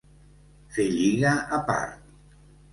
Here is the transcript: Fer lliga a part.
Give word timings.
Fer 0.77 0.87
lliga 0.95 1.35
a 1.61 1.63
part. 1.71 2.13